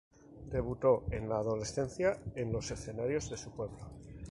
[0.49, 3.77] Debutó en la adolescencia en los escenarios de su pueblo.